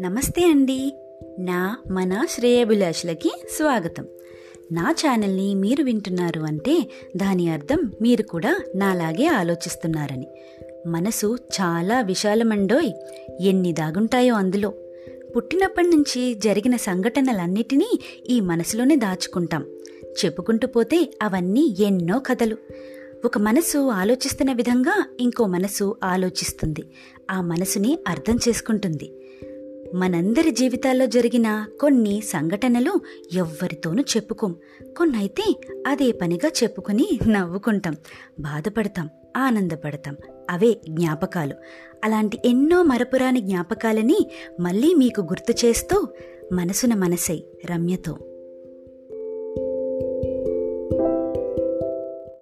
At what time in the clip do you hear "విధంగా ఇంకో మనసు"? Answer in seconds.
24.52-25.96